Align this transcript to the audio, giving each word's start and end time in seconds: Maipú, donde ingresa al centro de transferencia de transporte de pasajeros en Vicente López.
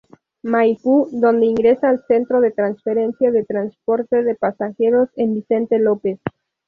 Maipú, 0.41 1.09
donde 1.11 1.45
ingresa 1.45 1.87
al 1.87 2.03
centro 2.07 2.41
de 2.41 2.49
transferencia 2.49 3.29
de 3.29 3.45
transporte 3.45 4.23
de 4.23 4.33
pasajeros 4.33 5.09
en 5.15 5.35
Vicente 5.35 5.77
López. 5.77 6.19